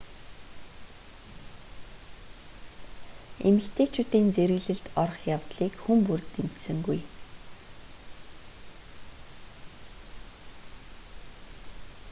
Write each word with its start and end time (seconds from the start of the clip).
эмэгтэйчүүдийн 3.47 4.27
зэрэглэлд 4.35 4.85
орох 5.03 5.21
явдлыг 5.35 5.73
хүн 5.83 5.99
бүр 6.05 6.21
дэмжсэнгүй 6.31 6.99